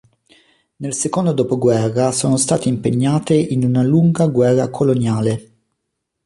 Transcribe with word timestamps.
Nel 0.77 0.95
secondo 0.95 1.31
dopoguerra 1.31 2.11
sono 2.11 2.35
state 2.35 2.67
impegnate 2.67 3.35
in 3.35 3.63
una 3.63 3.83
lunga 3.83 4.25
guerra 4.25 4.67
coloniale. 4.71 5.51